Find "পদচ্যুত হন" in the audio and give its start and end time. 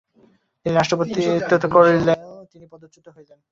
2.71-3.39